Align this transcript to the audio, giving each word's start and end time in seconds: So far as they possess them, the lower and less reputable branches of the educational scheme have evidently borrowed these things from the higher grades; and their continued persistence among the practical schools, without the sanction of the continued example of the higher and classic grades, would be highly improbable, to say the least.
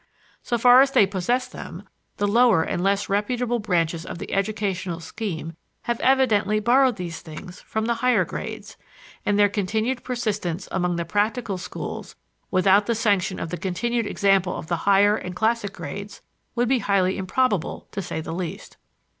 So 0.41 0.57
far 0.57 0.81
as 0.81 0.89
they 0.89 1.05
possess 1.05 1.47
them, 1.47 1.83
the 2.17 2.27
lower 2.27 2.63
and 2.63 2.81
less 2.83 3.07
reputable 3.07 3.59
branches 3.59 4.03
of 4.03 4.17
the 4.17 4.33
educational 4.33 4.99
scheme 4.99 5.53
have 5.83 5.99
evidently 5.99 6.59
borrowed 6.59 6.95
these 6.95 7.21
things 7.21 7.61
from 7.61 7.85
the 7.85 7.93
higher 7.93 8.25
grades; 8.25 8.77
and 9.27 9.37
their 9.37 9.47
continued 9.47 10.03
persistence 10.03 10.67
among 10.71 10.95
the 10.95 11.05
practical 11.05 11.59
schools, 11.59 12.15
without 12.49 12.87
the 12.87 12.95
sanction 12.95 13.39
of 13.39 13.51
the 13.51 13.57
continued 13.57 14.07
example 14.07 14.55
of 14.57 14.65
the 14.65 14.77
higher 14.89 15.15
and 15.15 15.35
classic 15.35 15.71
grades, 15.73 16.23
would 16.55 16.67
be 16.67 16.79
highly 16.79 17.15
improbable, 17.19 17.87
to 17.91 18.01
say 18.01 18.21
the 18.21 18.33
least. 18.33 18.77